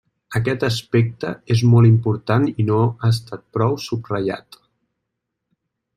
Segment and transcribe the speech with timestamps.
[0.37, 4.63] Aquest aspecte és molt important i no ha estat prou subratllat.